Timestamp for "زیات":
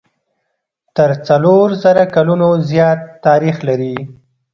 2.69-2.99